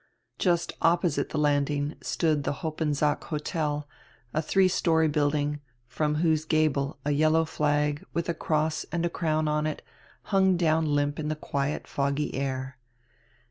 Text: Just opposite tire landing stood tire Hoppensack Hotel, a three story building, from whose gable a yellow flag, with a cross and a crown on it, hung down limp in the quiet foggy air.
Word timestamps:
Just 0.39 0.73
opposite 0.81 1.29
tire 1.29 1.39
landing 1.41 1.93
stood 2.01 2.43
tire 2.43 2.55
Hoppensack 2.55 3.25
Hotel, 3.25 3.87
a 4.33 4.41
three 4.41 4.67
story 4.67 5.07
building, 5.07 5.59
from 5.87 6.15
whose 6.15 6.43
gable 6.43 6.97
a 7.05 7.11
yellow 7.11 7.45
flag, 7.45 8.03
with 8.11 8.27
a 8.27 8.33
cross 8.33 8.83
and 8.91 9.05
a 9.05 9.11
crown 9.11 9.47
on 9.47 9.67
it, 9.67 9.83
hung 10.33 10.57
down 10.57 10.87
limp 10.87 11.19
in 11.19 11.27
the 11.27 11.35
quiet 11.35 11.85
foggy 11.85 12.33
air. 12.33 12.79